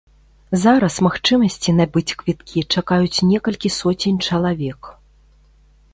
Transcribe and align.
Зараз 0.61 0.95
магчымасці 1.07 1.75
набыць 1.81 2.15
квіткі 2.23 2.59
чакаюць 2.77 3.23
некалькі 3.35 3.73
соцень 3.79 4.17
чалавек. 4.29 4.81